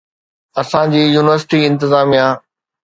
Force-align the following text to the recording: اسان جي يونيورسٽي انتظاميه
اسان 0.61 0.85
جي 0.95 1.03
يونيورسٽي 1.15 1.59
انتظاميه 1.69 2.27